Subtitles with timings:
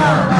[0.00, 0.39] America!